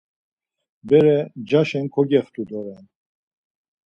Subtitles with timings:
[0.87, 2.83] Bere ncaşen kogextu doren.